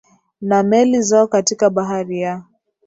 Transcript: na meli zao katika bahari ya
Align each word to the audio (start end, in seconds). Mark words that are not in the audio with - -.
na 0.41 0.63
meli 0.63 1.01
zao 1.01 1.27
katika 1.27 1.69
bahari 1.69 2.19
ya 2.21 2.43